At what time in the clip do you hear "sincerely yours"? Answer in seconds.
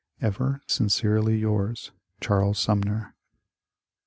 0.65-1.91